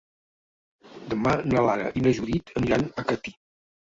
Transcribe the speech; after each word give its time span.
Demà 1.11 1.33
na 1.51 1.61
Lara 1.67 1.91
i 2.01 2.03
na 2.05 2.13
Judit 2.21 2.53
aniran 2.61 2.87
a 3.03 3.05
Catí. 3.11 3.37